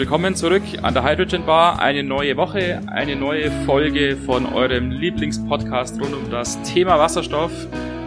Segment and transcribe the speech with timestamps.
[0.00, 1.78] Willkommen zurück an der Hydrogen Bar.
[1.78, 7.52] Eine neue Woche, eine neue Folge von eurem Lieblingspodcast rund um das Thema Wasserstoff.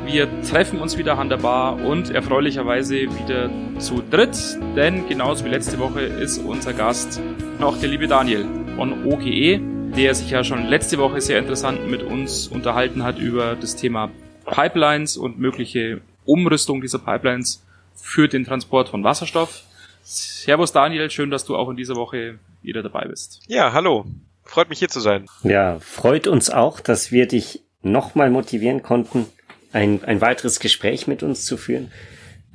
[0.04, 4.36] Wir treffen uns wieder an der Bar und erfreulicherweise wieder zu dritt,
[4.75, 7.21] denn genauso wie letzte Woche ist unser Gast
[7.60, 9.60] noch der liebe Daniel von OGE,
[9.96, 14.10] der sich ja schon letzte Woche sehr interessant mit uns unterhalten hat über das Thema
[14.46, 19.62] Pipelines und mögliche Umrüstung dieser Pipelines für den Transport von Wasserstoff.
[20.04, 23.42] Servus Daniel, schön, dass du auch in dieser Woche wieder dabei bist.
[23.48, 24.06] Ja, hallo.
[24.43, 25.28] Freut mich hier zu sein.
[25.43, 29.26] Ja, freut uns auch, dass wir dich nochmal motivieren konnten,
[29.71, 31.92] ein, ein weiteres Gespräch mit uns zu führen.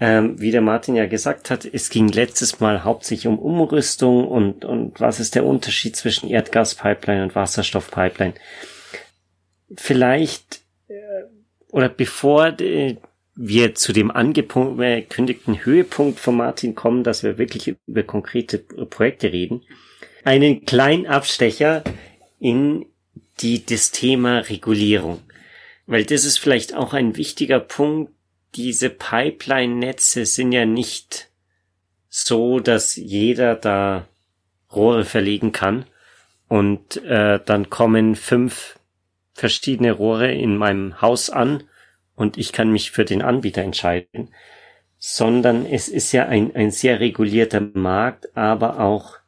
[0.00, 4.64] Ähm, wie der Martin ja gesagt hat, es ging letztes Mal hauptsächlich um Umrüstung und,
[4.64, 8.34] und was ist der Unterschied zwischen Erdgaspipeline und Wasserstoffpipeline.
[9.74, 11.24] Vielleicht, äh,
[11.70, 12.96] oder bevor äh,
[13.40, 19.62] wir zu dem angekündigten Höhepunkt von Martin kommen, dass wir wirklich über konkrete Projekte reden,
[20.24, 21.84] einen kleinen Abstecher
[22.40, 22.86] in
[23.38, 25.20] die, das Thema Regulierung.
[25.86, 28.12] Weil das ist vielleicht auch ein wichtiger Punkt.
[28.56, 31.30] Diese Pipeline-Netze sind ja nicht
[32.08, 34.08] so, dass jeder da
[34.74, 35.86] Rohre verlegen kann
[36.48, 38.80] und äh, dann kommen fünf
[39.32, 41.62] verschiedene Rohre in meinem Haus an
[42.18, 44.34] und ich kann mich für den Anbieter entscheiden,
[44.98, 49.18] sondern es ist ja ein, ein sehr regulierter Markt, aber auch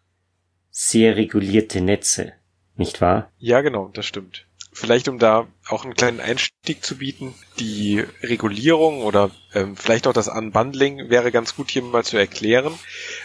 [0.71, 2.33] sehr regulierte Netze,
[2.77, 3.31] nicht wahr?
[3.39, 4.47] Ja, genau, das stimmt.
[4.73, 10.13] Vielleicht um da auch einen kleinen Einstieg zu bieten, die Regulierung oder ähm, vielleicht auch
[10.13, 12.77] das Unbundling wäre ganz gut hier mal zu erklären.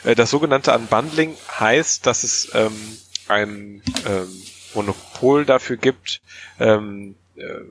[0.03, 4.41] Äh, das sogenannte Unbundling heißt, dass es ähm, ein ähm,
[4.75, 6.21] Monopol dafür gibt,
[6.59, 7.61] ähm, äh,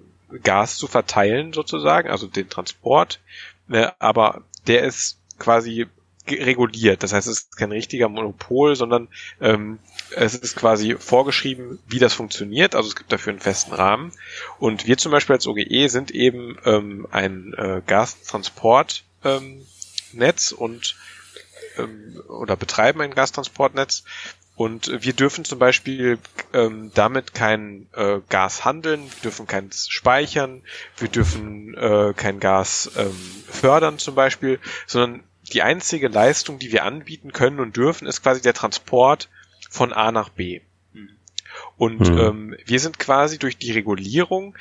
[0.43, 3.21] Gas zu verteilen sozusagen, also den Transport,
[3.71, 5.87] äh, aber der ist quasi
[6.31, 7.03] reguliert.
[7.03, 9.09] Das heißt, es ist kein richtiger Monopol, sondern
[9.41, 9.79] ähm,
[10.17, 12.75] es ist quasi vorgeschrieben, wie das funktioniert.
[12.75, 14.13] Also es gibt dafür einen festen Rahmen.
[14.59, 20.97] Und wir zum Beispiel als OGE sind eben ähm, ein äh, Gastransportnetz ähm, und
[21.77, 24.05] ähm, oder betreiben ein Gastransportnetz
[24.57, 26.19] und wir dürfen zum Beispiel
[26.53, 30.63] ähm, damit kein äh, Gas handeln, wir dürfen keins speichern,
[30.97, 33.17] wir dürfen äh, kein Gas ähm,
[33.49, 38.41] fördern zum Beispiel, sondern die einzige Leistung, die wir anbieten können und dürfen, ist quasi
[38.41, 39.29] der Transport
[39.69, 40.61] von A nach B.
[41.77, 42.19] Und mhm.
[42.19, 44.57] ähm, wir sind quasi durch die Regulierung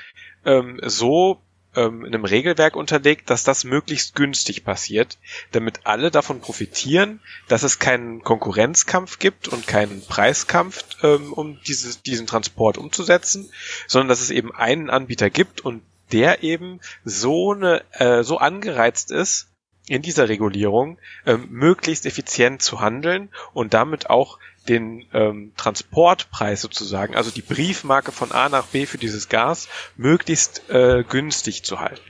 [0.45, 1.39] ähm, so
[1.75, 5.17] ähm, einem Regelwerk unterlegt, dass das möglichst günstig passiert,
[5.51, 12.01] damit alle davon profitieren, dass es keinen Konkurrenzkampf gibt und keinen Preiskampf, ähm, um dieses,
[12.01, 13.51] diesen Transport umzusetzen,
[13.87, 19.11] sondern dass es eben einen Anbieter gibt und der eben so eine äh, so angereizt
[19.11, 19.47] ist
[19.87, 24.39] in dieser Regulierung ähm, möglichst effizient zu handeln und damit auch
[24.69, 29.67] den ähm, Transportpreis sozusagen, also die Briefmarke von A nach B für dieses Gas,
[29.97, 32.01] möglichst äh, günstig zu halten.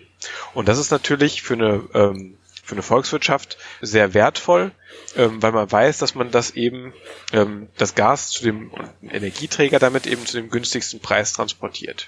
[0.54, 4.72] Und das ist natürlich für eine ähm, für eine Volkswirtschaft sehr wertvoll,
[5.18, 6.94] ähm, weil man weiß, dass man das eben
[7.34, 12.08] ähm, das Gas zu dem Energieträger damit eben zu dem günstigsten Preis transportiert.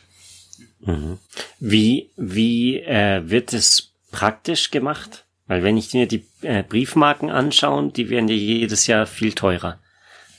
[0.80, 1.20] Mhm.
[1.60, 5.25] Wie wie äh, wird es praktisch gemacht?
[5.48, 9.80] Weil wenn ich mir die äh, Briefmarken anschaue, die werden ja jedes Jahr viel teurer.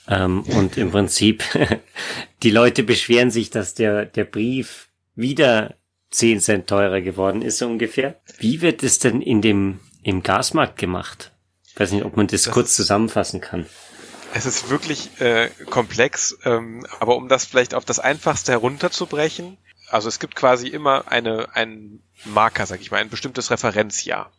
[0.08, 1.44] Ähm, und im Prinzip,
[2.42, 5.74] die Leute beschweren sich, dass der, der Brief wieder
[6.10, 8.20] 10 Cent teurer geworden ist, so ungefähr.
[8.38, 11.32] Wie wird es denn in dem, im Gasmarkt gemacht?
[11.68, 13.66] Ich weiß nicht, ob man das, das kurz zusammenfassen kann.
[14.34, 19.56] Es ist wirklich äh, komplex, ähm, aber um das vielleicht auf das Einfachste herunterzubrechen,
[19.88, 24.32] also es gibt quasi immer eine, einen Marker, sag ich mal, ein bestimmtes Referenzjahr.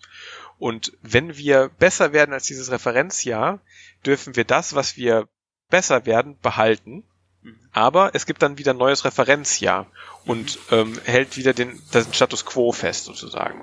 [0.59, 3.59] Und wenn wir besser werden als dieses Referenzjahr,
[4.05, 5.27] dürfen wir das, was wir
[5.69, 7.03] besser werden, behalten.
[7.41, 7.59] Mhm.
[7.71, 9.87] Aber es gibt dann wieder ein neues Referenzjahr
[10.25, 13.61] und ähm, hält wieder den, den Status quo fest sozusagen.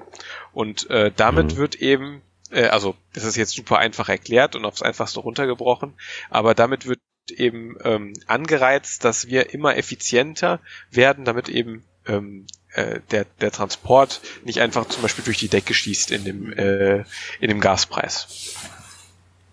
[0.53, 1.57] Und äh, damit mhm.
[1.57, 5.95] wird eben, äh, also das ist jetzt super einfach erklärt und aufs einfachste runtergebrochen,
[6.31, 10.61] aber damit wird eben ähm, angereizt, dass wir immer effizienter
[10.91, 15.75] werden, damit eben ähm, äh, der, der Transport nicht einfach zum Beispiel durch die Decke
[15.75, 17.05] schießt in dem, äh,
[17.41, 18.55] in dem Gaspreis.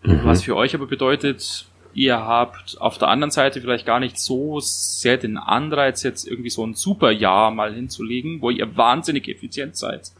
[0.03, 0.21] Mhm.
[0.23, 4.59] Was für euch aber bedeutet, ihr habt auf der anderen Seite vielleicht gar nicht so
[4.59, 9.77] sehr den Anreiz, jetzt irgendwie so ein super Jahr mal hinzulegen, wo ihr wahnsinnig effizient
[9.77, 10.11] seid.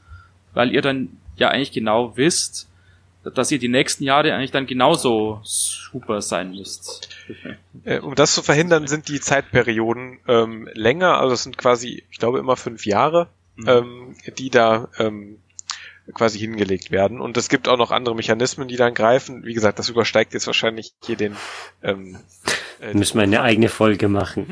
[0.54, 2.70] Weil ihr dann ja eigentlich genau wisst,
[3.24, 7.10] dass ihr die nächsten Jahre eigentlich dann genauso super sein müsst.
[7.84, 12.18] Äh, um das zu verhindern, sind die Zeitperioden ähm, länger, also es sind quasi, ich
[12.18, 13.68] glaube, immer fünf Jahre, mhm.
[13.68, 15.38] ähm, die da ähm,
[16.14, 17.22] quasi hingelegt werden.
[17.22, 19.46] Und es gibt auch noch andere Mechanismen, die dann greifen.
[19.46, 21.36] Wie gesagt, das übersteigt jetzt wahrscheinlich hier den.
[21.84, 22.18] Ähm,
[22.82, 24.48] äh, Müssen wir eine eigene Folge machen.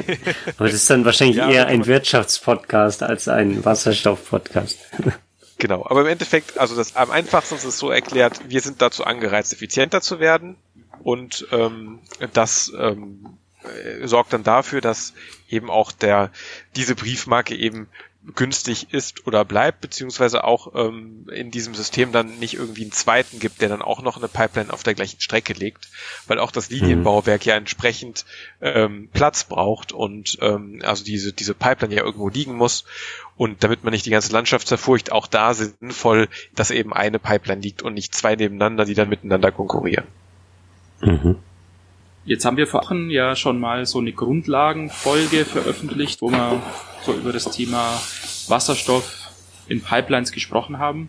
[0.56, 4.78] Aber das ist dann wahrscheinlich ja, eher ein Wirtschaftspodcast als ein Wasserstoffpodcast.
[5.58, 9.04] Genau, aber im Endeffekt, also das am einfachsten ist es so erklärt, wir sind dazu
[9.04, 10.56] angereizt, effizienter zu werden
[11.02, 12.00] und ähm,
[12.34, 15.14] das ähm, äh, sorgt dann dafür, dass
[15.48, 16.30] eben auch der
[16.74, 17.88] diese Briefmarke eben
[18.34, 23.38] günstig ist oder bleibt, beziehungsweise auch ähm, in diesem System dann nicht irgendwie einen zweiten
[23.38, 25.88] gibt, der dann auch noch eine Pipeline auf der gleichen Strecke legt,
[26.26, 27.48] weil auch das Linienbauwerk mhm.
[27.48, 28.24] ja entsprechend
[28.60, 32.84] ähm, Platz braucht und ähm, also diese, diese Pipeline ja irgendwo liegen muss
[33.36, 37.60] und damit man nicht die ganze Landschaft zerfurcht, auch da sinnvoll, dass eben eine Pipeline
[37.60, 40.04] liegt und nicht zwei nebeneinander, die dann miteinander konkurrieren.
[41.00, 41.36] Mhm.
[42.24, 46.60] Jetzt haben wir vor Wochen ja schon mal so eine Grundlagenfolge veröffentlicht, wo wir
[47.06, 48.00] so über das Thema
[48.48, 49.30] Wasserstoff
[49.68, 51.08] in Pipelines gesprochen haben.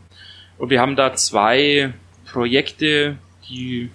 [0.59, 1.93] Und wir haben da zwei
[2.31, 3.17] Projekte,
[3.49, 3.89] die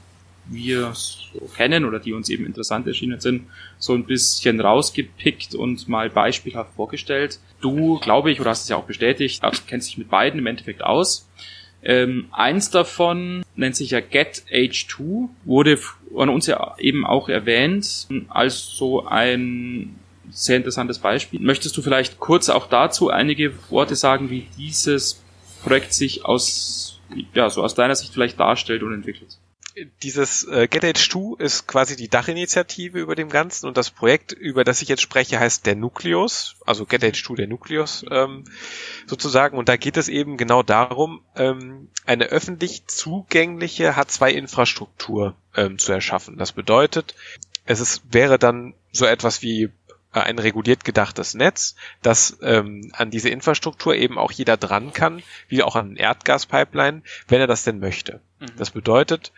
[0.46, 3.46] wir so kennen oder die uns eben interessant erschienen sind,
[3.78, 7.38] so ein bisschen rausgepickt und mal beispielhaft vorgestellt.
[7.60, 10.82] Du, glaube ich, oder hast es ja auch bestätigt, kennst dich mit beiden im Endeffekt
[10.82, 11.28] aus.
[11.84, 18.08] Ähm, eins davon nennt sich ja Get H2, wurde von uns ja eben auch erwähnt
[18.28, 19.96] als so ein
[20.30, 21.40] sehr interessantes Beispiel.
[21.40, 25.22] Möchtest du vielleicht kurz auch dazu einige Worte sagen, wie dieses
[25.62, 27.00] Projekt sich aus,
[27.34, 29.38] ja, so aus deiner Sicht vielleicht darstellt und entwickelt?
[30.02, 34.82] dieses äh, GetH2 ist quasi die Dachinitiative über dem Ganzen und das Projekt, über das
[34.82, 38.44] ich jetzt spreche, heißt der Nucleus, also GetH2 der Nucleus ähm,
[39.06, 39.56] sozusagen.
[39.56, 46.36] Und da geht es eben genau darum, ähm, eine öffentlich zugängliche H2-Infrastruktur ähm, zu erschaffen.
[46.36, 47.14] Das bedeutet,
[47.64, 49.70] es ist, wäre dann so etwas wie
[50.20, 55.62] ein reguliert gedachtes Netz, dass ähm, an diese Infrastruktur eben auch jeder dran kann, wie
[55.62, 58.20] auch an Erdgaspipeline, wenn er das denn möchte.
[58.38, 58.47] Mhm.
[58.56, 59.32] Das bedeutet,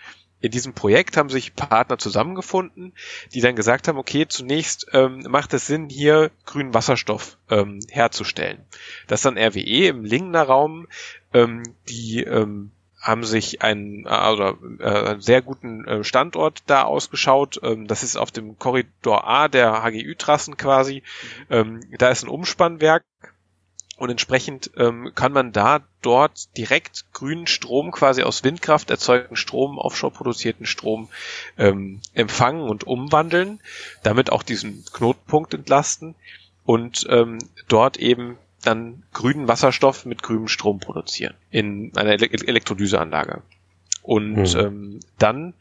[0.45, 2.93] in diesem Projekt haben sich Partner zusammengefunden,
[3.33, 8.59] die dann gesagt haben, okay, zunächst ähm, macht es Sinn, hier grünen Wasserstoff ähm, herzustellen.
[9.07, 10.87] Das ist dann RWE im Lingener Raum,
[11.33, 12.73] ähm, die ähm,
[13.05, 17.61] haben sich einen, also, äh, einen sehr guten äh, Standort da ausgeschaut.
[17.63, 21.03] Ähm, das ist auf dem Korridor A der HGÜ-Trassen quasi.
[21.51, 21.55] Mhm.
[21.55, 23.05] Ähm, da ist ein Umspannwerk
[23.99, 29.77] und entsprechend ähm, kann man da dort direkt grünen Strom quasi aus Windkraft erzeugten Strom,
[29.77, 31.11] offshore produzierten Strom
[31.59, 33.61] ähm, empfangen und umwandeln,
[34.03, 36.15] damit auch diesen Knotenpunkt entlasten
[36.65, 43.43] und ähm, dort eben dann grünen Wasserstoff mit grünem Strom produzieren in einer Ele Elektrolyseanlage.
[44.05, 44.61] Und mhm.
[44.61, 45.55] ähm, dann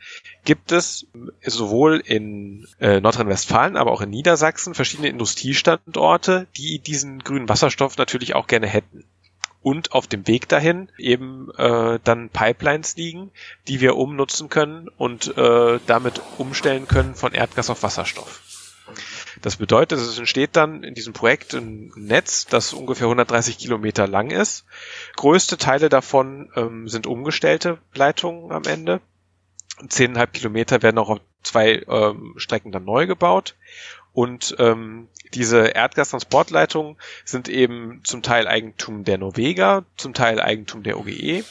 [0.43, 1.07] gibt es
[1.45, 8.35] sowohl in äh, Nordrhein-Westfalen, aber auch in Niedersachsen verschiedene Industriestandorte, die diesen grünen Wasserstoff natürlich
[8.35, 9.05] auch gerne hätten.
[9.61, 13.31] Und auf dem Weg dahin eben äh, dann Pipelines liegen,
[13.69, 18.41] die wir umnutzen können und äh, damit umstellen können von Erdgas auf Wasserstoff.
[19.43, 24.31] Das bedeutet, es entsteht dann in diesem Projekt ein Netz, das ungefähr 130 Kilometer lang
[24.31, 24.63] ist.
[25.17, 29.01] Größte Teile davon ähm, sind umgestellte Leitungen am Ende.
[29.89, 33.55] Zehneinhalb Kilometer werden auch auf zwei ähm, Strecken dann neu gebaut.
[34.13, 36.95] Und ähm, diese Erdgastransportleitungen
[37.25, 41.43] sind eben zum Teil Eigentum der Norweger, zum Teil Eigentum der OGE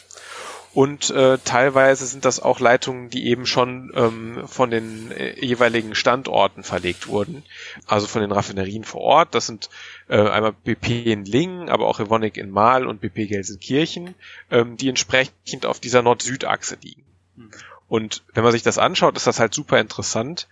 [0.74, 5.94] und äh, teilweise sind das auch Leitungen, die eben schon ähm, von den äh, jeweiligen
[5.94, 7.42] Standorten verlegt wurden,
[7.86, 9.34] also von den Raffinerien vor Ort.
[9.34, 9.68] Das sind
[10.08, 14.14] äh, einmal BP in Lingen, aber auch Evonik in Mahl und BP Gelsenkirchen,
[14.50, 17.04] ähm, die entsprechend auf dieser Nord-Süd-Achse liegen.
[17.36, 17.50] Mhm.
[17.88, 20.48] Und wenn man sich das anschaut, ist das halt super interessant,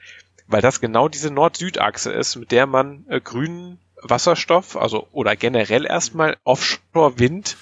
[0.47, 5.87] weil das genau diese Nord-Süd-Achse ist, mit der man äh, grünen Wasserstoff, also oder generell
[5.87, 7.57] erstmal Offshore-Wind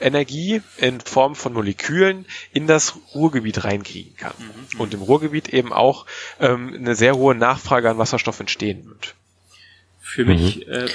[0.00, 4.34] Energie in Form von Molekülen in das Ruhrgebiet reinkriegen kann.
[4.38, 4.80] Mhm.
[4.80, 6.06] Und im Ruhrgebiet eben auch
[6.40, 9.14] ähm, eine sehr hohe Nachfrage an Wasserstoff entstehen wird.
[10.00, 10.30] Für mhm.
[10.30, 10.88] mich äh,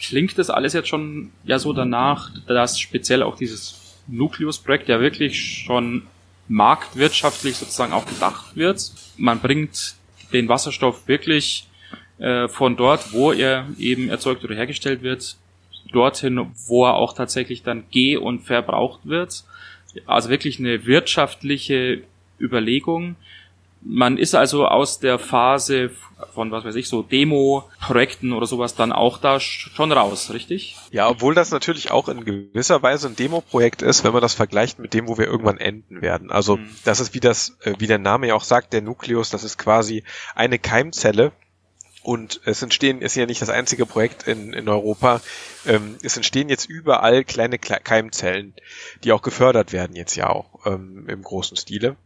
[0.00, 5.64] klingt das alles jetzt schon ja so danach, dass speziell auch dieses Nucleus-Projekt ja wirklich
[5.64, 6.06] schon
[6.48, 8.92] marktwirtschaftlich sozusagen auch gedacht wird.
[9.16, 9.96] Man bringt
[10.32, 11.68] den Wasserstoff wirklich
[12.18, 15.36] äh, von dort, wo er eben erzeugt oder hergestellt wird,
[15.92, 19.44] dorthin, wo er auch tatsächlich dann geh- und verbraucht wird.
[20.06, 22.02] Also wirklich eine wirtschaftliche
[22.40, 23.16] Überlegung.
[23.82, 25.90] Man ist also aus der Phase
[26.34, 30.76] von, was weiß ich, so Demo-Projekten oder sowas dann auch da schon raus, richtig?
[30.90, 34.78] Ja, obwohl das natürlich auch in gewisser Weise ein Demo-Projekt ist, wenn man das vergleicht
[34.78, 36.30] mit dem, wo wir irgendwann enden werden.
[36.30, 36.68] Also, mhm.
[36.84, 39.58] das ist wie das, äh, wie der Name ja auch sagt, der Nukleus, das ist
[39.58, 41.32] quasi eine Keimzelle,
[42.06, 45.20] Und es entstehen, ist ja nicht das einzige Projekt in, in Europa,
[45.66, 48.54] ähm, es entstehen jetzt überall kleine Keimzellen,
[49.02, 51.96] die auch gefördert werden jetzt ja auch ähm, im großen Stile.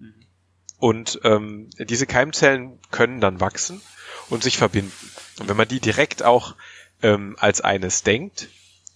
[0.79, 3.83] Und ähm, diese Keimzellen können dann wachsen
[4.31, 5.11] und sich verbinden.
[5.39, 6.55] Und wenn man die direkt auch
[7.03, 8.49] ähm, als eines denkt,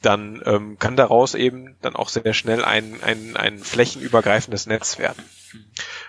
[0.04, 5.22] dann ähm, kann daraus eben dann auch sehr schnell ein, ein, ein flächenübergreifendes Netz werden.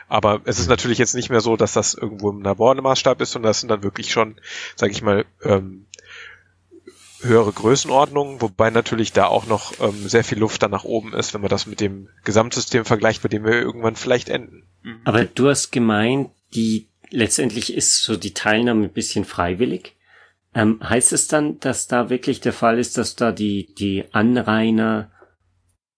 [0.08, 3.50] Aber es ist natürlich jetzt nicht mehr so, dass das irgendwo im Labormaßstab ist, sondern
[3.50, 4.36] das sind dann wirklich schon,
[4.76, 5.86] sage ich mal, ähm,
[7.22, 11.34] höhere Größenordnungen, wobei natürlich da auch noch ähm, sehr viel Luft dann nach oben ist,
[11.34, 14.64] wenn man das mit dem Gesamtsystem vergleicht, bei dem wir irgendwann vielleicht enden.
[15.06, 19.96] Aber du hast gemeint, die letztendlich ist so die Teilnahme ein bisschen freiwillig.
[20.56, 25.12] Ähm, heißt es dann, dass da wirklich der Fall ist, dass da die, die Anrainer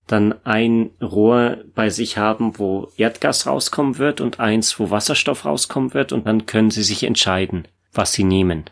[0.08, 5.94] dann ein Rohr bei sich haben, wo Erdgas rauskommen wird und eins, wo Wasserstoff rauskommen
[5.94, 8.66] wird und dann können sie sich entscheiden, was sie nehmen.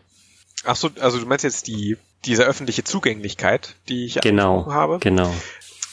[0.64, 4.98] Ach so, also du meinst jetzt die diese öffentliche Zugänglichkeit, die ich genau, habe.
[4.98, 5.32] Genau.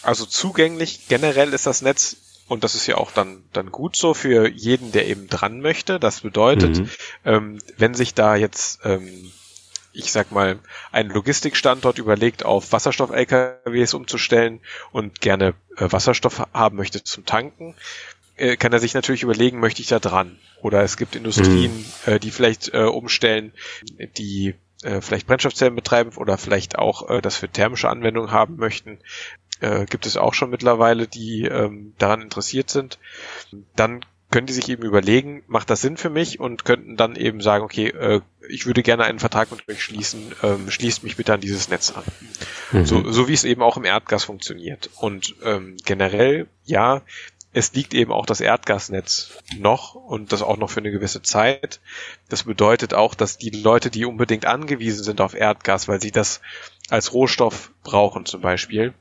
[0.02, 4.16] Also zugänglich generell ist das Netz und das ist ja auch dann dann gut so
[4.16, 6.00] für jeden, der eben dran möchte.
[6.00, 6.90] Das bedeutet, mhm.
[7.26, 9.32] ähm, wenn sich da jetzt ähm,
[9.94, 10.60] ich sag mal,
[10.92, 14.60] ein Logistikstandort überlegt, auf Wasserstoff-LKWs umzustellen
[14.92, 17.76] und gerne äh, Wasserstoff haben möchte zum Tanken,
[18.36, 20.38] äh, kann er sich natürlich überlegen, möchte ich da dran?
[20.62, 22.14] Oder es gibt Industrien, mhm.
[22.14, 23.54] äh, die vielleicht äh, umstellen,
[24.18, 29.00] die äh, vielleicht Brennstoffzellen betreiben oder vielleicht auch äh, das für thermische Anwendungen haben möchten.
[29.60, 32.98] Äh, gibt es auch schon mittlerweile, die ähm, daran interessiert sind.
[33.76, 37.40] Dann können die sich eben überlegen, macht das Sinn für mich und könnten dann eben
[37.40, 41.34] sagen, okay, äh, ich würde gerne einen Vertrag mit euch schließen, ähm, schließt mich bitte
[41.34, 42.04] an dieses Netz an.
[42.72, 42.86] Mhm.
[42.86, 44.90] So, so wie es eben auch im Erdgas funktioniert.
[44.96, 47.02] Und ähm, generell, ja,
[47.54, 51.80] es liegt eben auch das Erdgasnetz noch und das auch noch für eine gewisse Zeit.
[52.28, 56.42] Das bedeutet auch, dass die Leute, die unbedingt angewiesen sind auf Erdgas, weil sie das
[56.90, 58.94] als Rohstoff brauchen zum Beispiel,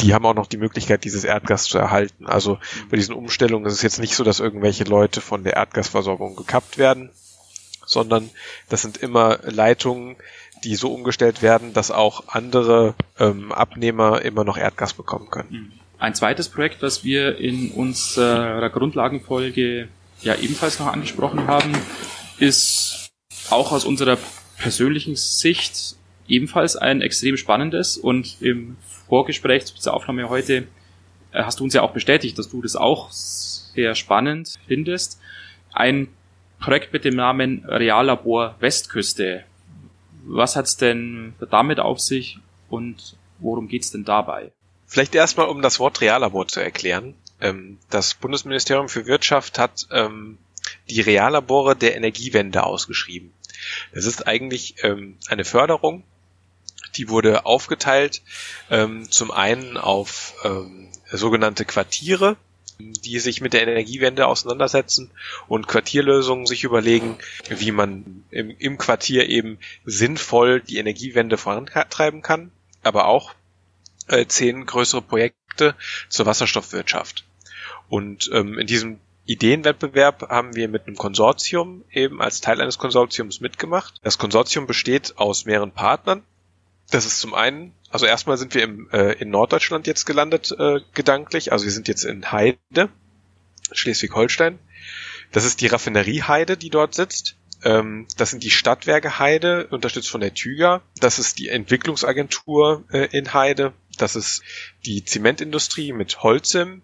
[0.00, 2.26] die haben auch noch die Möglichkeit, dieses Erdgas zu erhalten.
[2.26, 2.58] Also
[2.90, 6.78] bei diesen Umstellungen ist es jetzt nicht so, dass irgendwelche Leute von der Erdgasversorgung gekappt
[6.78, 7.10] werden,
[7.90, 8.30] sondern
[8.68, 10.16] das sind immer Leitungen,
[10.64, 15.48] die so umgestellt werden, dass auch andere ähm, Abnehmer immer noch Erdgas bekommen können.
[15.50, 15.72] Mhm.
[15.98, 19.88] Ein zweites Projekt, was wir in unserer Grundlagenfolge
[20.22, 21.72] ja ebenfalls noch angesprochen haben,
[22.38, 23.10] ist
[23.50, 24.16] auch aus unserer
[24.56, 28.76] persönlichen Sicht ebenfalls ein extrem spannendes und im
[29.08, 30.68] Vorgespräch zu dieser Aufnahme heute
[31.32, 35.20] äh, hast du uns ja auch bestätigt, dass du das auch sehr spannend findest.
[35.72, 36.08] Ein
[36.60, 39.44] Projekt mit dem Namen Reallabor Westküste.
[40.24, 42.38] Was hat's denn damit auf sich
[42.68, 44.52] und worum geht's denn dabei?
[44.86, 47.14] Vielleicht erstmal, um das Wort Reallabor zu erklären.
[47.40, 50.36] Ähm, das Bundesministerium für Wirtschaft hat ähm,
[50.90, 53.32] die Reallabore der Energiewende ausgeschrieben.
[53.94, 56.04] Das ist eigentlich ähm, eine Förderung,
[56.96, 58.22] die wurde aufgeteilt
[59.08, 60.34] zum einen auf
[61.12, 62.36] sogenannte Quartiere,
[62.80, 65.10] die sich mit der Energiewende auseinandersetzen
[65.48, 67.18] und Quartierlösungen sich überlegen,
[67.48, 72.50] wie man im, im Quartier eben sinnvoll die Energiewende vorantreiben kann,
[72.82, 73.34] aber auch
[74.08, 75.74] äh, zehn größere Projekte
[76.08, 77.24] zur Wasserstoffwirtschaft.
[77.88, 83.40] Und ähm, in diesem Ideenwettbewerb haben wir mit einem Konsortium eben als Teil eines Konsortiums
[83.40, 84.00] mitgemacht.
[84.02, 86.24] Das Konsortium besteht aus mehreren Partnern.
[86.90, 90.80] Das ist zum einen, also erstmal sind wir im, äh, in Norddeutschland jetzt gelandet, äh,
[90.94, 91.52] gedanklich.
[91.52, 92.88] Also wir sind jetzt in Heide,
[93.72, 94.58] Schleswig-Holstein.
[95.32, 97.36] Das ist die Raffinerie Heide, die dort sitzt.
[97.62, 100.82] Ähm, das sind die Stadtwerke Heide, unterstützt von der Tüger.
[100.98, 104.42] Das ist die Entwicklungsagentur äh, in Heide das ist
[104.86, 106.82] die Zementindustrie mit Holcim,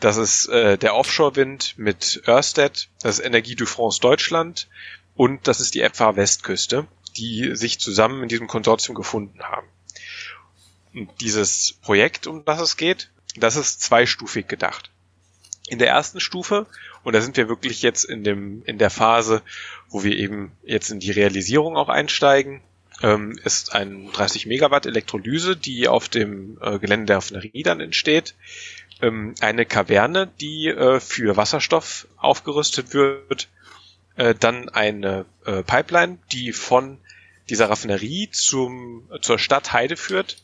[0.00, 4.68] das ist äh, der Offshore-Wind mit Ørsted, das ist Energie du France Deutschland
[5.14, 6.86] und das ist die FH Westküste,
[7.18, 9.66] die sich zusammen in diesem Konsortium gefunden haben.
[10.94, 14.90] Und dieses Projekt, um das es geht, das ist zweistufig gedacht.
[15.68, 16.66] In der ersten Stufe,
[17.04, 19.42] und da sind wir wirklich jetzt in dem, in der Phase,
[19.90, 22.62] wo wir eben jetzt in die Realisierung auch einsteigen,
[23.02, 28.34] ähm, ist ein 30 Megawatt Elektrolyse, die auf dem äh, Gelände der Raffinerie dann entsteht.
[29.00, 33.48] Ähm, eine Kaverne, die äh, für Wasserstoff aufgerüstet wird.
[34.16, 36.98] Äh, dann eine äh, Pipeline, die von
[37.50, 40.42] dieser Raffinerie zum, zur Stadt Heide führt.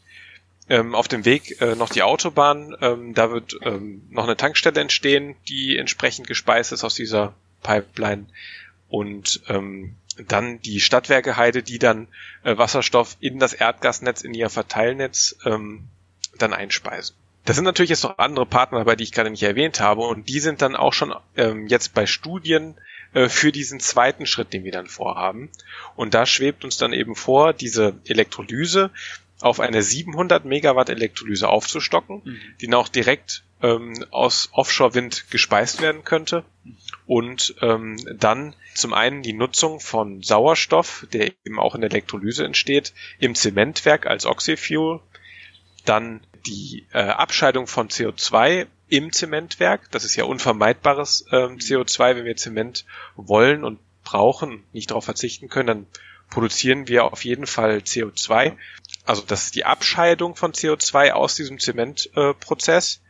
[0.69, 2.75] Ähm, auf dem Weg äh, noch die Autobahn.
[2.81, 8.27] Ähm, da wird ähm, noch eine Tankstelle entstehen, die entsprechend gespeist ist aus dieser Pipeline.
[8.89, 9.97] Und ähm,
[10.29, 12.09] dann die Stadtwerke Heide, die dann
[12.45, 15.89] äh, Wasserstoff in das Erdgasnetz, in ihr Verteilnetz ähm,
[16.39, 17.17] dann einspeisen.
[17.45, 20.29] Da sind natürlich jetzt noch andere Partner dabei, die ich gerade nicht erwähnt habe, und
[20.29, 22.77] die sind dann auch schon ähm, jetzt bei Studien
[23.15, 25.51] äh, für diesen zweiten Schritt, den wir dann vorhaben.
[25.97, 28.91] Und da schwebt uns dann eben vor, diese Elektrolyse
[29.41, 32.41] auf eine 700 Megawatt Elektrolyse aufzustocken, mhm.
[32.61, 36.45] die dann auch direkt ähm, aus Offshore-Wind gespeist werden könnte.
[37.07, 42.45] Und ähm, dann zum einen die Nutzung von Sauerstoff, der eben auch in der Elektrolyse
[42.45, 45.01] entsteht, im Zementwerk als Oxyfuel.
[45.85, 49.91] Dann die äh, Abscheidung von CO2 im Zementwerk.
[49.91, 52.85] Das ist ja unvermeidbares ähm, CO2, wenn wir Zement
[53.17, 55.87] wollen und brauchen, nicht darauf verzichten können, dann
[56.31, 58.57] produzieren wir auf jeden Fall CO2.
[59.05, 62.97] Also das ist die Abscheidung von CO2 aus diesem Zementprozess.
[62.97, 63.05] Äh,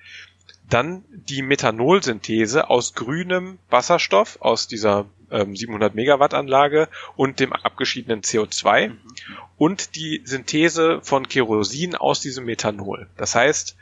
[0.68, 8.22] dann die Methanolsynthese aus grünem Wasserstoff aus dieser ähm, 700 Megawatt Anlage und dem abgeschiedenen
[8.22, 8.98] CO2 mhm.
[9.58, 13.08] und die Synthese von Kerosin aus diesem Methanol.
[13.16, 13.76] Das heißt,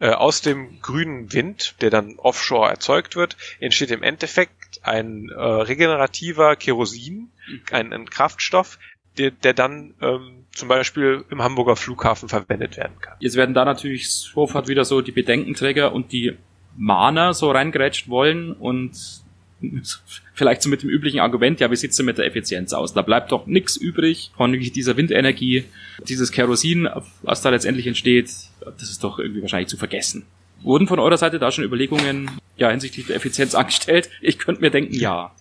[0.00, 5.40] äh, aus dem grünen Wind, der dann offshore erzeugt wird, entsteht im Endeffekt ein äh,
[5.40, 7.30] regenerativer Kerosin,
[7.70, 8.78] ein, ein Kraftstoff,
[9.18, 13.16] der, der dann ähm, zum Beispiel im Hamburger Flughafen verwendet werden kann.
[13.20, 16.36] Jetzt werden da natürlich sofort wieder so die Bedenkenträger und die
[16.76, 19.23] Mahner so reingerätscht wollen und
[20.34, 22.92] vielleicht so mit dem üblichen Argument, ja, wie sieht's denn mit der Effizienz aus?
[22.94, 25.64] Da bleibt doch nichts übrig von dieser Windenergie.
[26.08, 26.88] Dieses Kerosin,
[27.22, 28.30] was da letztendlich entsteht,
[28.60, 30.24] das ist doch irgendwie wahrscheinlich zu vergessen.
[30.62, 34.10] Wurden von eurer Seite da schon Überlegungen ja, hinsichtlich der Effizienz angestellt?
[34.20, 35.34] Ich könnte mir denken, ja.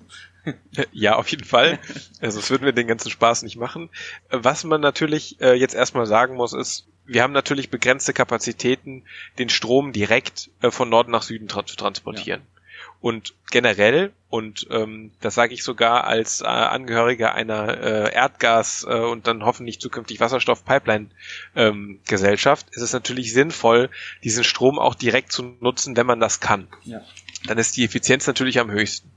[0.92, 1.80] Ja, auf jeden Fall.
[2.20, 3.90] Also es würden wir den ganzen Spaß nicht machen.
[4.30, 9.04] Was man natürlich äh, jetzt erstmal sagen muss, ist, wir haben natürlich begrenzte Kapazitäten,
[9.40, 12.42] den Strom direkt äh, von Norden nach Süden tra zu transportieren.
[12.42, 12.63] Ja.
[13.04, 18.98] Und generell, und ähm, das sage ich sogar als äh, Angehöriger einer äh, Erdgas- äh,
[18.98, 23.90] und dann hoffentlich zukünftig Wasserstoff-Pipeline-Gesellschaft, ähm, ist es natürlich sinnvoll,
[24.24, 26.70] diesen Strom auch direkt zu nutzen, wenn man das kann.
[26.86, 27.02] Ja.
[27.46, 29.12] Dann ist die Effizienz natürlich am höchsten.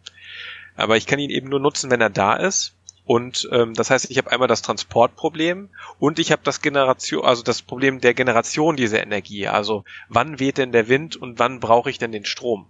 [0.75, 2.75] Aber ich kann ihn eben nur nutzen, wenn er da ist.
[3.05, 5.68] Und ähm, das heißt, ich habe einmal das Transportproblem
[6.01, 9.46] und ich habe das Generation, also das Problem der Generation dieser Energie.
[9.46, 12.66] Also wann weht denn der Wind und wann brauche ich denn den Strom?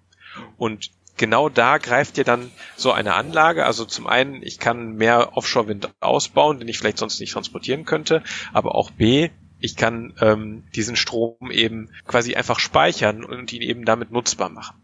[0.59, 3.65] Und genau da greift dir dann so eine Anlage.
[3.67, 8.23] Also zum einen, ich kann mehr Offshore-Wind ausbauen, den ich vielleicht sonst nicht transportieren könnte,
[8.53, 13.85] aber auch B, ich kann ähm, diesen Strom eben quasi einfach speichern und ihn eben
[13.85, 14.77] damit nutzbar machen.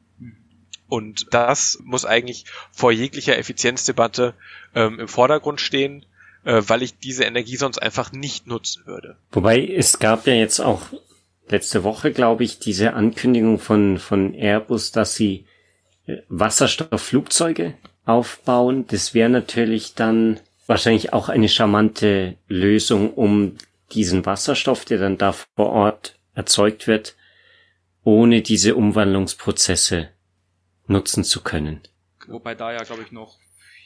[0.89, 4.35] Und das muss eigentlich vor jeglicher Effizienzdebatte
[4.75, 6.05] ähm, im Vordergrund stehen,
[6.45, 9.17] äh, weil ich diese Energie sonst einfach nicht nutzen würde.
[9.31, 10.83] Wobei es gab ja jetzt auch
[11.49, 15.47] letzte Woche, glaube ich, diese Ankündigung von, von Airbus, dass sie
[16.29, 18.87] Wasserstoffflugzeuge aufbauen.
[18.89, 23.57] Das wäre natürlich dann wahrscheinlich auch eine charmante Lösung, um
[23.93, 27.15] diesen Wasserstoff, der dann da vor Ort erzeugt wird,
[28.05, 30.09] ohne diese Umwandlungsprozesse
[30.87, 31.81] nutzen zu können.
[32.27, 33.39] Wobei da ja, glaube ich, noch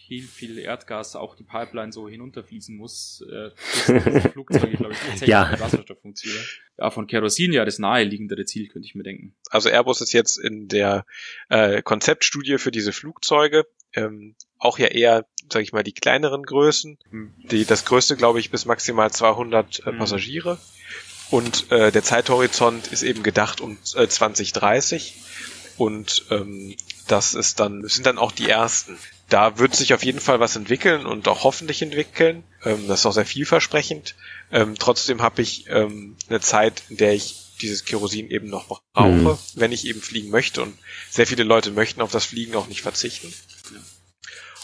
[0.06, 3.50] viel, viel Erdgas auch die Pipeline so hinunterfließen muss, äh,
[4.30, 5.48] Flugzeuge, glaube ich, tatsächlich ja.
[5.50, 6.44] mit Wasserstoff funktionieren.
[6.78, 9.34] Ja, von Kerosin ja das naheliegendere Ziel, könnte ich mir denken.
[9.50, 11.06] Also Airbus ist jetzt in der
[11.48, 13.66] äh, Konzeptstudie für diese Flugzeuge
[13.96, 16.98] ähm, auch ja eher, sage ich mal, die kleineren Größen.
[17.50, 19.98] Die, das größte, glaube ich, bis maximal 200 äh, mhm.
[19.98, 20.58] Passagiere.
[21.30, 25.14] Und äh, der Zeithorizont ist eben gedacht um äh, 2030.
[25.76, 28.98] Und ähm, das ist dann, sind dann auch die ersten.
[29.28, 32.44] Da wird sich auf jeden Fall was entwickeln und auch hoffentlich entwickeln.
[32.64, 34.14] Ähm, das ist auch sehr vielversprechend.
[34.52, 39.08] Ähm, trotzdem habe ich ähm, eine Zeit, in der ich dieses Kerosin eben noch brauche,
[39.08, 39.38] mhm.
[39.54, 40.62] wenn ich eben fliegen möchte.
[40.62, 40.76] Und
[41.10, 43.32] sehr viele Leute möchten auf das Fliegen auch nicht verzichten.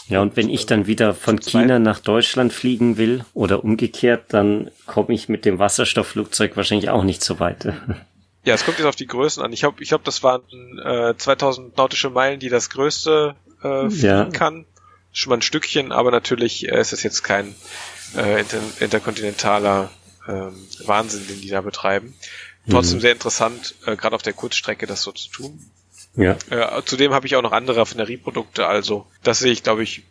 [0.07, 4.69] Ja, und wenn ich dann wieder von China nach Deutschland fliegen will oder umgekehrt, dann
[4.85, 7.73] komme ich mit dem Wasserstoffflugzeug wahrscheinlich auch nicht so weit.
[8.45, 9.53] Ja, es kommt jetzt auf die Größen an.
[9.53, 10.43] Ich glaube, ich glaub, das waren
[10.83, 14.25] äh, 2000 nautische Meilen, die das größte äh, fliegen ja.
[14.25, 14.65] kann.
[15.11, 17.55] Schon mal ein Stückchen, aber natürlich äh, ist es jetzt kein
[18.17, 19.91] äh, inter interkontinentaler
[20.27, 20.31] äh,
[20.85, 22.13] Wahnsinn, den die da betreiben.
[22.69, 23.01] Trotzdem mhm.
[23.01, 25.59] sehr interessant, äh, gerade auf der Kurzstrecke das so zu tun.
[26.15, 26.37] Ja.
[26.49, 30.03] Äh, zudem habe ich auch noch andere Raffinerieprodukte, also das sehe ich, glaube ich,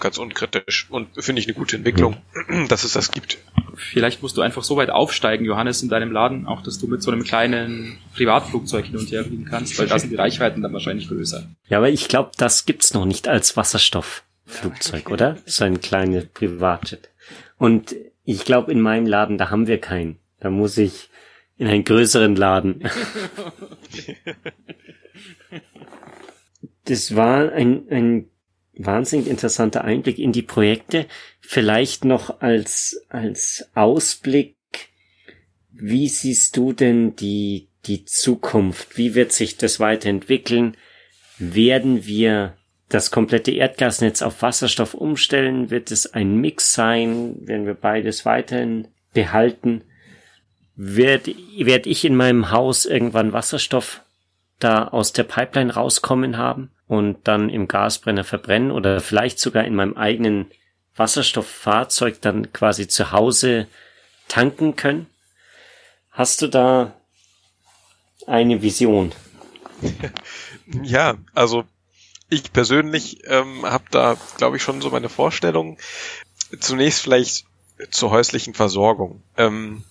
[0.00, 2.16] ganz unkritisch und finde ich eine gute Entwicklung,
[2.68, 3.38] dass es das gibt.
[3.74, 7.02] Vielleicht musst du einfach so weit aufsteigen, Johannes, in deinem Laden, auch dass du mit
[7.02, 10.72] so einem kleinen Privatflugzeug hin und her fliegen kannst, weil da sind die Reichweiten dann
[10.72, 11.48] wahrscheinlich größer.
[11.68, 15.38] Ja, aber ich glaube, das gibt's noch nicht als Wasserstoffflugzeug, oder?
[15.46, 17.10] So ein kleines Privatjet.
[17.58, 20.18] Und ich glaube, in meinem Laden, da haben wir keinen.
[20.40, 21.10] Da muss ich
[21.58, 22.82] in einen größeren Laden.
[26.84, 28.29] das war ein, ein
[28.84, 31.06] wahnsinnig interessanter Einblick in die Projekte.
[31.40, 34.56] Vielleicht noch als, als Ausblick,
[35.72, 38.96] wie siehst du denn die, die Zukunft?
[38.96, 40.76] Wie wird sich das weiterentwickeln?
[41.38, 42.56] Werden wir
[42.88, 45.70] das komplette Erdgasnetz auf Wasserstoff umstellen?
[45.70, 47.36] Wird es ein Mix sein?
[47.46, 49.84] Werden wir beides weiterhin behalten?
[50.76, 54.02] Werde werd ich in meinem Haus irgendwann Wasserstoff
[54.58, 59.76] da aus der Pipeline rauskommen haben und dann im Gasbrenner verbrennen oder vielleicht sogar in
[59.76, 60.50] meinem eigenen
[60.96, 63.68] Wasserstofffahrzeug dann quasi zu Hause
[64.26, 65.06] tanken können?
[66.10, 66.92] Hast du da
[68.26, 69.12] eine Vision?
[70.84, 71.64] Ja, also
[72.28, 75.78] ich persönlich ähm, habe da, glaube ich, schon so meine Vorstellungen.
[76.60, 77.44] Zunächst vielleicht
[77.90, 79.20] zur häuslichen Versorgung.
[79.36, 79.82] Ähm,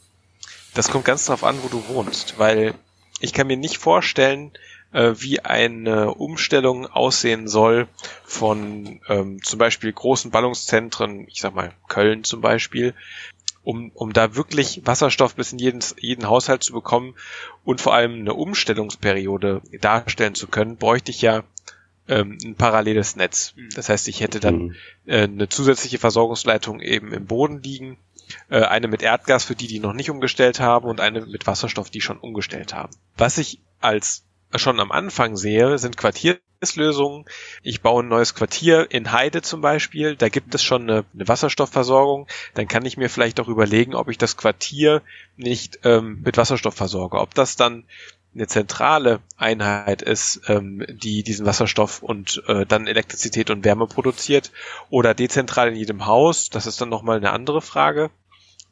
[0.73, 2.75] das kommt ganz darauf an, wo du wohnst, weil
[3.19, 4.53] ich kann mir nicht vorstellen,
[4.91, 7.87] äh, wie eine Umstellung aussehen soll
[8.23, 12.93] von ähm, zum Beispiel großen Ballungszentren, ich sag mal Köln zum Beispiel,
[13.63, 17.15] um, um da wirklich Wasserstoff bis in jeden, jeden Haushalt zu bekommen
[17.63, 21.43] und vor allem eine Umstellungsperiode darstellen zu können, bräuchte ich ja
[22.07, 23.53] ähm, ein paralleles Netz.
[23.55, 23.69] Mhm.
[23.75, 24.75] Das heißt, ich hätte dann mhm.
[25.05, 27.97] äh, eine zusätzliche Versorgungsleitung eben im Boden liegen,
[28.49, 31.89] äh, eine mit Erdgas für die, die noch nicht umgestellt haben und eine mit Wasserstoff,
[31.89, 32.93] die schon umgestellt haben.
[33.17, 34.23] Was ich als
[34.55, 37.25] schon am Anfang sehe, sind Quartierslösungen.
[37.61, 40.15] Ich baue ein neues Quartier in Heide zum Beispiel.
[40.15, 42.27] Da gibt es schon eine, eine Wasserstoffversorgung.
[42.55, 45.01] Dann kann ich mir vielleicht auch überlegen, ob ich das Quartier
[45.37, 47.19] nicht ähm, mit Wasserstoff versorge.
[47.19, 47.85] Ob das dann
[48.33, 54.51] eine zentrale Einheit ist, ähm, die diesen Wasserstoff und äh, dann Elektrizität und Wärme produziert
[54.89, 58.11] oder dezentral in jedem Haus, das ist dann nochmal eine andere Frage.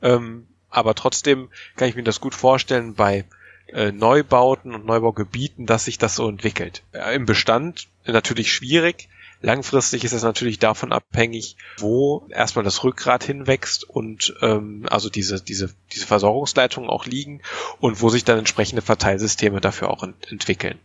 [0.02, 3.26] Ähm, aber trotzdem kann ich mir das gut vorstellen bei
[3.74, 6.84] äh, Neubauten und Neubaugebieten, dass sich das so entwickelt.
[6.94, 9.10] Äh, Im Bestand natürlich schwierig.
[9.42, 15.42] Langfristig ist es natürlich davon abhängig, wo erstmal das Rückgrat hinwächst und ähm, also diese,
[15.42, 17.42] diese, diese Versorgungsleitungen auch liegen
[17.80, 20.80] und wo sich dann entsprechende Verteilsysteme dafür auch ent entwickeln.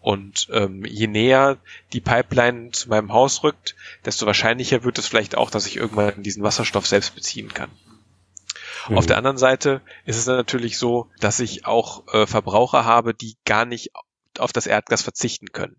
[0.00, 1.58] Und ähm, je näher
[1.92, 3.74] die Pipeline zu meinem Haus rückt,
[4.06, 7.70] desto wahrscheinlicher wird es vielleicht auch, dass ich irgendwann diesen Wasserstoff selbst beziehen kann.
[8.88, 8.98] Mhm.
[8.98, 13.36] Auf der anderen Seite ist es natürlich so, dass ich auch äh, Verbraucher habe, die
[13.44, 13.90] gar nicht
[14.38, 15.76] auf das Erdgas verzichten können.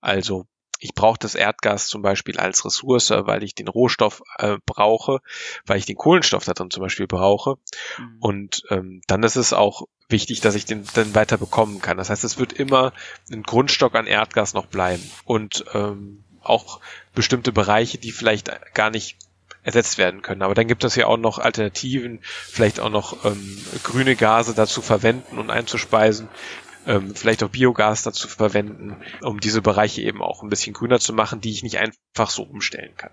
[0.00, 0.46] Also
[0.80, 5.20] ich brauche das Erdgas zum Beispiel als Ressource, weil ich den Rohstoff äh, brauche,
[5.64, 7.56] weil ich den Kohlenstoff da drin zum Beispiel brauche.
[7.98, 8.16] Mhm.
[8.20, 11.96] Und ähm, dann ist es auch wichtig, dass ich den dann weiter bekommen kann.
[11.96, 12.92] Das heißt, es wird immer
[13.32, 15.02] ein Grundstock an Erdgas noch bleiben.
[15.24, 16.80] Und ähm, auch
[17.14, 19.16] bestimmte Bereiche, die vielleicht gar nicht
[19.64, 20.42] ersetzt werden können.
[20.42, 24.82] Aber dann gibt es ja auch noch Alternativen, vielleicht auch noch ähm, grüne Gase dazu
[24.82, 26.28] verwenden und einzuspeisen,
[26.86, 31.14] ähm, vielleicht auch Biogas dazu verwenden, um diese Bereiche eben auch ein bisschen grüner zu
[31.14, 33.10] machen, die ich nicht einfach so umstellen kann.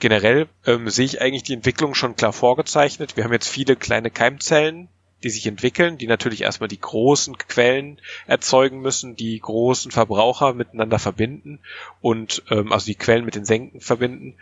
[0.00, 3.16] Generell ähm, sehe ich eigentlich die Entwicklung schon klar vorgezeichnet.
[3.16, 4.88] Wir haben jetzt viele kleine Keimzellen,
[5.22, 10.98] die sich entwickeln, die natürlich erstmal die großen Quellen erzeugen müssen, die großen Verbraucher miteinander
[10.98, 11.60] verbinden
[12.00, 14.36] und ähm, also die Quellen mit den Senken verbinden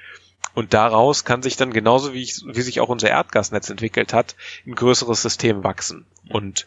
[0.55, 4.37] und daraus kann sich dann genauso wie, ich, wie sich auch unser Erdgasnetz entwickelt hat,
[4.67, 6.07] ein größeres System wachsen.
[6.29, 6.67] Und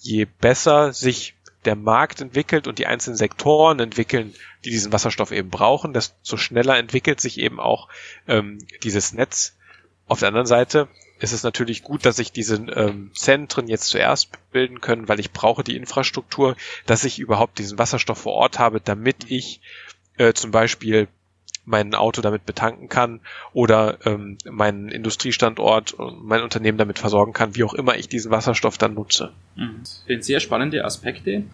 [0.00, 5.50] je besser sich der Markt entwickelt und die einzelnen Sektoren entwickeln, die diesen Wasserstoff eben
[5.50, 7.88] brauchen, desto schneller entwickelt sich eben auch
[8.28, 9.56] ähm, dieses Netz.
[10.06, 14.30] Auf der anderen Seite ist es natürlich gut, dass sich diese ähm, Zentren jetzt zuerst
[14.52, 18.80] bilden können, weil ich brauche die Infrastruktur, dass ich überhaupt diesen Wasserstoff vor Ort habe,
[18.80, 19.60] damit ich
[20.16, 21.08] äh, zum Beispiel
[21.68, 23.20] mein Auto damit betanken kann
[23.52, 28.78] oder ähm, meinen Industriestandort, mein Unternehmen damit versorgen kann, wie auch immer ich diesen Wasserstoff
[28.78, 29.32] dann nutze.
[29.54, 29.80] Mhm.
[29.80, 31.44] Das sind sehr spannende Aspekte,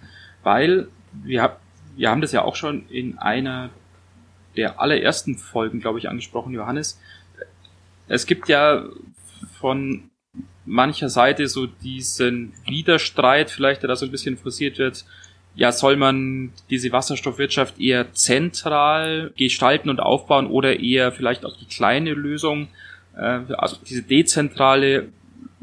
[0.42, 1.56] weil wir,
[1.96, 3.70] wir haben das ja auch schon in einer
[4.56, 7.00] der allerersten Folgen, glaube ich, angesprochen, Johannes.
[8.06, 8.84] Es gibt ja
[9.58, 10.10] von
[10.64, 15.04] mancher Seite so diesen Widerstreit, vielleicht der da so ein bisschen forciert wird,
[15.54, 21.66] ja, soll man diese Wasserstoffwirtschaft eher zentral gestalten und aufbauen oder eher vielleicht auch die
[21.66, 22.68] kleine Lösung,
[23.16, 25.08] äh, also diese dezentrale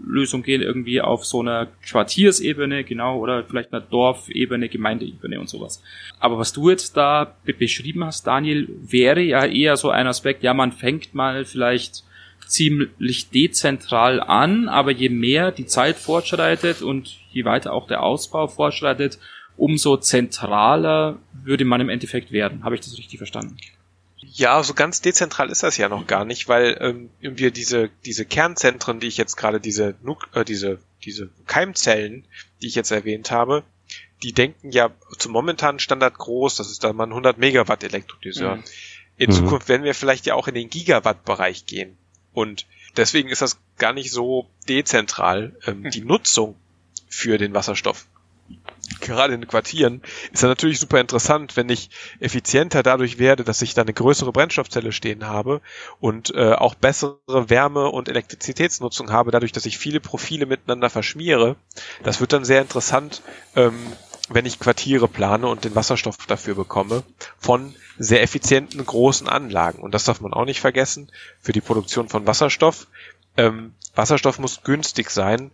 [0.04, 5.84] Lösung gehen, irgendwie auf so einer Quartiersebene, genau, oder vielleicht einer Dorfebene, Gemeindeebene und sowas.
[6.20, 10.54] Aber was du jetzt da beschrieben hast, Daniel, wäre ja eher so ein Aspekt, ja,
[10.54, 12.04] man fängt mal vielleicht
[12.48, 18.48] ziemlich dezentral an, aber je mehr die Zeit fortschreitet und je weiter auch der Ausbau
[18.48, 19.20] fortschreitet,
[19.58, 22.64] umso zentraler würde man im Endeffekt werden.
[22.64, 23.58] Habe ich das richtig verstanden?
[24.18, 28.26] Ja, so ganz dezentral ist das ja noch gar nicht, weil ähm, wir diese diese
[28.26, 29.96] Kernzentren, die ich jetzt gerade diese
[30.34, 32.26] äh, diese diese Keimzellen,
[32.62, 33.64] die ich jetzt erwähnt habe,
[34.24, 38.58] die denken ja zum momentanen Standard groß, das ist dann mal ein 100 Megawatt Elektrolyseur.
[38.58, 38.64] Mhm.
[39.18, 39.34] In mhm.
[39.34, 41.98] Zukunft werden wir vielleicht ja auch in den Gigawatt-Bereich gehen.
[42.34, 42.66] Und
[42.98, 46.56] deswegen ist das gar nicht so dezentral, ähm, die Nutzung
[47.10, 48.08] für den Wasserstoff
[49.02, 53.74] gerade in Quartieren, ist dann natürlich super interessant, wenn ich effizienter dadurch werde, dass ich
[53.74, 55.62] da eine größere Brennstoffzelle stehen habe
[56.00, 61.56] und äh, auch bessere Wärme- und Elektrizitätsnutzung habe, dadurch, dass ich viele Profile miteinander verschmiere.
[62.04, 63.22] Das wird dann sehr interessant,
[63.56, 63.76] ähm,
[64.30, 67.04] wenn ich Quartiere plane und den Wasserstoff dafür bekomme,
[67.38, 69.80] von sehr effizienten großen Anlagen.
[69.80, 71.12] Und das darf man auch nicht vergessen
[71.42, 72.88] für die Produktion von Wasserstoff.
[73.38, 75.52] Ähm, Wasserstoff muss günstig sein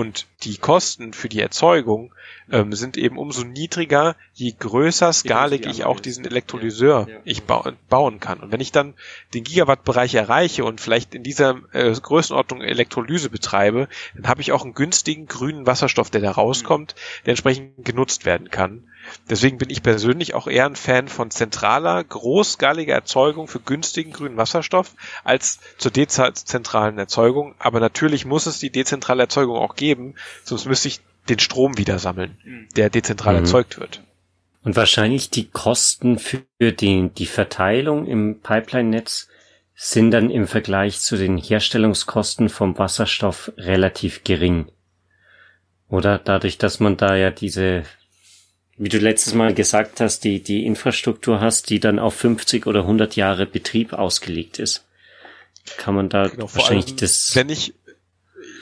[0.00, 2.14] und die Kosten für die Erzeugung
[2.50, 7.20] ähm, sind eben umso niedriger, je größer skalig ich auch diesen Elektrolyseur ja, ja.
[7.24, 8.40] ich ba bauen kann.
[8.40, 8.94] Und wenn ich dann
[9.34, 14.64] den Gigawatt-Bereich erreiche und vielleicht in dieser äh, Größenordnung Elektrolyse betreibe, dann habe ich auch
[14.64, 16.94] einen günstigen grünen Wasserstoff, der da rauskommt,
[17.26, 18.84] der entsprechend genutzt werden kann.
[19.28, 24.36] Deswegen bin ich persönlich auch eher ein Fan von zentraler, großskaliger Erzeugung für günstigen grünen
[24.36, 27.54] Wasserstoff als zur dezentralen Erzeugung.
[27.58, 31.98] Aber natürlich muss es die dezentrale Erzeugung auch geben, sonst müsste ich den Strom wieder
[31.98, 32.68] sammeln, mhm.
[32.76, 33.40] der dezentral mhm.
[33.40, 34.02] erzeugt wird.
[34.62, 39.28] Und wahrscheinlich die Kosten für die, die Verteilung im Pipeline-Netz
[39.74, 44.70] sind dann im Vergleich zu den Herstellungskosten vom Wasserstoff relativ gering.
[45.88, 47.84] Oder dadurch, dass man da ja diese,
[48.80, 52.80] wie du letztes Mal gesagt hast, die, die Infrastruktur hast, die dann auf 50 oder
[52.80, 54.86] 100 Jahre Betrieb ausgelegt ist,
[55.76, 57.32] kann man da genau, wahrscheinlich das.
[57.34, 57.74] Wenn ich,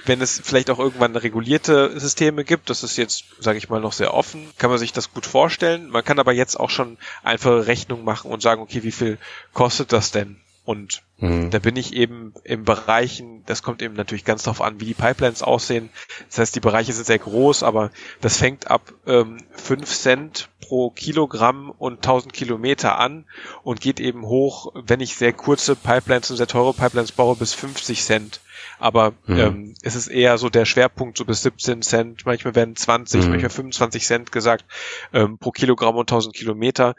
[0.07, 3.93] wenn es vielleicht auch irgendwann regulierte Systeme gibt, das ist jetzt, sage ich mal, noch
[3.93, 5.89] sehr offen, kann man sich das gut vorstellen.
[5.89, 9.19] Man kann aber jetzt auch schon einfache Rechnungen machen und sagen, okay, wie viel
[9.53, 10.41] kostet das denn?
[10.69, 11.49] Und mhm.
[11.49, 14.93] da bin ich eben im Bereichen, das kommt eben natürlich ganz darauf an, wie die
[14.93, 15.89] Pipelines aussehen.
[16.29, 20.91] Das heißt, die Bereiche sind sehr groß, aber das fängt ab ähm, 5 Cent pro
[20.91, 23.25] Kilogramm und 1000 Kilometer an
[23.63, 27.55] und geht eben hoch, wenn ich sehr kurze Pipelines und sehr teure Pipelines baue, bis
[27.55, 28.41] 50 Cent.
[28.79, 29.39] Aber mhm.
[29.39, 33.31] ähm, es ist eher so der Schwerpunkt, so bis 17 Cent, manchmal werden 20, mhm.
[33.31, 34.67] manchmal 25 Cent gesagt,
[35.15, 36.95] ähm, pro Kilogramm und 1000 Kilometer.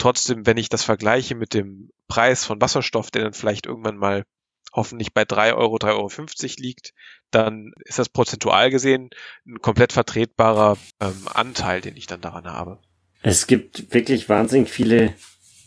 [0.00, 4.24] Trotzdem, wenn ich das vergleiche mit dem Preis von Wasserstoff, der dann vielleicht irgendwann mal
[4.72, 6.08] hoffentlich bei 3 Euro, 3,50 Euro
[6.56, 6.94] liegt,
[7.30, 9.10] dann ist das prozentual gesehen
[9.46, 12.78] ein komplett vertretbarer ähm, Anteil, den ich dann daran habe.
[13.22, 15.12] Es gibt wirklich wahnsinnig viele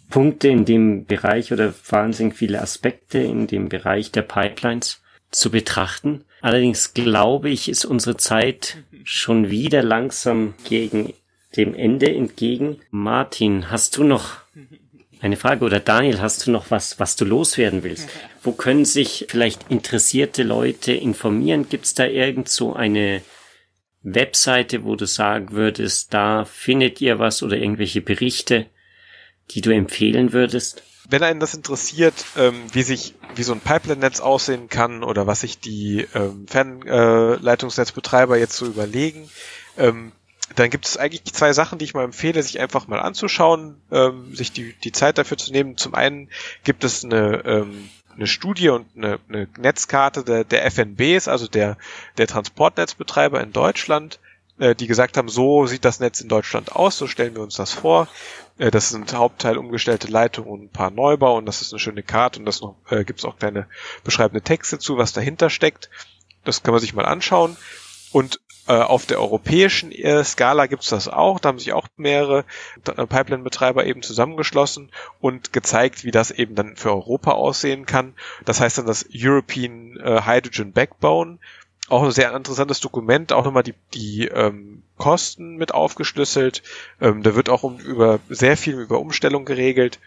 [0.09, 6.25] Punkte in dem Bereich oder wahnsinnig viele Aspekte in dem Bereich der Pipelines zu betrachten.
[6.41, 11.13] Allerdings glaube ich, ist unsere Zeit schon wieder langsam gegen
[11.55, 12.79] dem Ende entgegen.
[12.89, 14.37] Martin, hast du noch
[15.21, 18.09] eine Frage oder Daniel, hast du noch was, was du loswerden willst?
[18.41, 21.69] Wo können sich vielleicht interessierte Leute informieren?
[21.69, 23.21] Gibt es da irgend so eine
[24.01, 28.65] Webseite, wo du sagen würdest, da findet ihr was oder irgendwelche Berichte,
[29.51, 30.83] die du empfehlen würdest?
[31.09, 35.41] Wenn einen das interessiert, ähm, wie sich, wie so ein Pipeline-Netz aussehen kann oder was
[35.41, 39.29] sich die ähm, Fernleitungsnetzbetreiber jetzt so überlegen,
[39.77, 40.11] ähm,
[40.55, 44.35] dann gibt es eigentlich zwei Sachen, die ich mal empfehle, sich einfach mal anzuschauen, ähm,
[44.35, 45.77] sich die, die Zeit dafür zu nehmen.
[45.77, 46.29] Zum einen
[46.63, 51.77] gibt es eine, ähm, eine Studie und eine, eine Netzkarte der, der FNBs, also der,
[52.17, 54.19] der Transportnetzbetreiber in Deutschland,
[54.59, 57.55] äh, die gesagt haben, so sieht das Netz in Deutschland aus, so stellen wir uns
[57.55, 58.07] das vor.
[58.57, 62.03] Äh, das sind Hauptteil umgestellte Leitungen und ein paar Neubau und das ist eine schöne
[62.03, 63.67] Karte und das noch äh, gibt es auch kleine
[64.03, 65.89] beschreibende Texte zu, was dahinter steckt.
[66.43, 67.57] Das kann man sich mal anschauen.
[68.13, 71.39] Und äh, auf der europäischen äh, Skala gibt's das auch.
[71.39, 72.45] Da haben sich auch mehrere
[72.85, 78.13] äh, Pipeline-Betreiber eben zusammengeschlossen und gezeigt, wie das eben dann für Europa aussehen kann.
[78.45, 81.39] Das heißt dann das European äh, Hydrogen Backbone.
[81.89, 86.63] Auch ein sehr interessantes Dokument, auch nochmal die, die ähm, Kosten mit aufgeschlüsselt.
[87.01, 89.99] Ähm, da wird auch um, über sehr viel über Umstellung geregelt.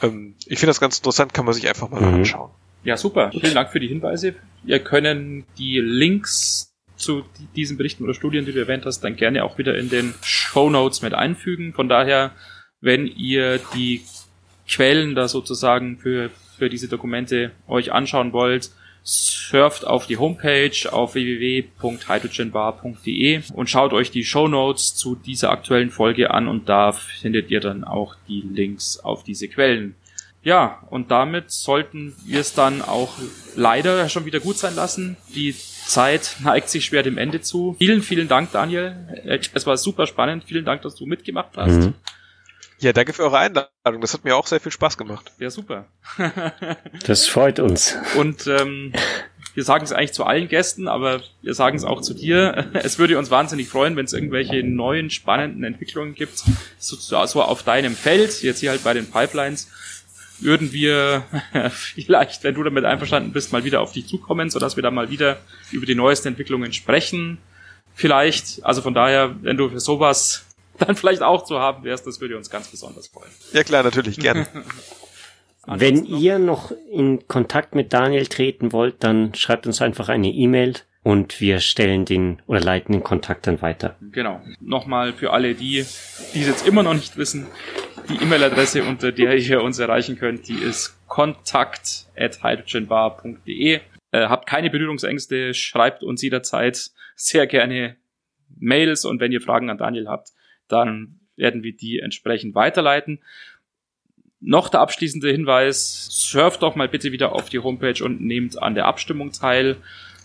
[0.00, 2.14] Ähm, ich finde das ganz interessant, kann man sich einfach mal mhm.
[2.14, 2.50] anschauen.
[2.84, 3.30] Ja, super.
[3.32, 4.36] Vielen Dank für die Hinweise.
[4.62, 7.24] Wir können die Links zu
[7.56, 10.70] diesen Berichten oder Studien, die du erwähnt hast, dann gerne auch wieder in den Show
[10.70, 11.72] Notes mit einfügen.
[11.72, 12.32] Von daher,
[12.80, 14.02] wenn ihr die
[14.68, 18.70] Quellen da sozusagen für, für diese Dokumente euch anschauen wollt,
[19.04, 25.90] surft auf die Homepage auf www.hydrogenbar.de und schaut euch die Show Notes zu dieser aktuellen
[25.90, 29.94] Folge an und da findet ihr dann auch die Links auf diese Quellen.
[30.42, 33.12] Ja, und damit sollten wir es dann auch
[33.56, 35.16] leider schon wieder gut sein lassen.
[35.34, 35.54] Die
[35.86, 37.76] Zeit neigt sich schwer dem Ende zu.
[37.78, 38.96] Vielen, vielen Dank, Daniel.
[39.52, 40.44] Es war super spannend.
[40.44, 41.72] Vielen Dank, dass du mitgemacht hast.
[41.72, 41.94] Mhm.
[42.80, 44.00] Ja, danke für eure Einladung.
[44.00, 45.32] Das hat mir auch sehr viel Spaß gemacht.
[45.38, 45.86] Ja, super.
[47.06, 47.96] das freut uns.
[48.16, 48.92] Und ähm,
[49.54, 52.70] wir sagen es eigentlich zu allen Gästen, aber wir sagen es auch zu dir.
[52.74, 56.42] Es würde uns wahnsinnig freuen, wenn es irgendwelche neuen, spannenden Entwicklungen gibt,
[56.78, 59.70] so, so auf deinem Feld, jetzt hier halt bei den Pipelines
[60.40, 61.24] würden wir
[61.70, 65.10] vielleicht, wenn du damit einverstanden bist, mal wieder auf dich zukommen, sodass wir da mal
[65.10, 65.38] wieder
[65.70, 67.38] über die neuesten Entwicklungen sprechen.
[67.94, 70.44] Vielleicht, also von daher, wenn du für sowas
[70.78, 73.30] dann vielleicht auch zu haben wärst, das würde uns ganz besonders freuen.
[73.52, 74.46] Ja klar, natürlich, gerne.
[75.66, 80.74] Wenn ihr noch in Kontakt mit Daniel treten wollt, dann schreibt uns einfach eine E-Mail
[81.02, 83.96] und wir stellen den oder leiten den Kontakt dann weiter.
[84.12, 84.42] Genau.
[84.60, 85.84] Nochmal für alle die,
[86.34, 87.46] die es jetzt immer noch nicht wissen,
[88.08, 93.74] die E-Mail-Adresse, unter der ihr uns erreichen könnt, die ist kontakt at hydrogenbar.de.
[93.74, 93.80] Äh,
[94.12, 97.96] habt keine Berührungsängste, schreibt uns jederzeit sehr gerne
[98.56, 100.30] Mails und wenn ihr Fragen an Daniel habt,
[100.68, 103.20] dann werden wir die entsprechend weiterleiten.
[104.46, 108.74] Noch der abschließende Hinweis, surft doch mal bitte wieder auf die Homepage und nehmt an
[108.74, 109.76] der Abstimmung teil.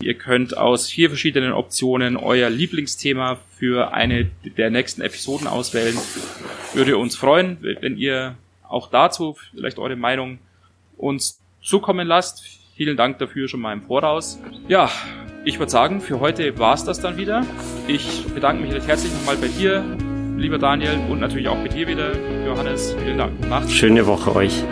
[0.02, 5.98] Ihr könnt aus vier verschiedenen Optionen euer Lieblingsthema für eine der nächsten Episoden auswählen.
[6.74, 8.36] Würde uns freuen, wenn ihr
[8.68, 10.40] auch dazu vielleicht eure Meinung
[10.98, 12.44] uns zukommen lasst.
[12.76, 14.40] Vielen Dank dafür schon mal im Voraus.
[14.68, 14.92] Ja,
[15.46, 17.46] ich würde sagen, für heute war's das dann wieder.
[17.88, 19.84] Ich bedanke mich recht herzlich nochmal bei dir,
[20.40, 22.12] lieber Daniel, und natürlich auch bei dir wieder,
[22.46, 22.96] Johannes.
[23.04, 23.32] Vielen Dank.
[23.50, 24.64] Macht's Schöne Woche euch.